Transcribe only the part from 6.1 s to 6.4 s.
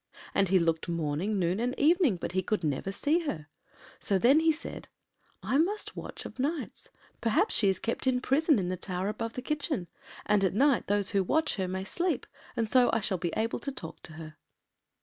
o’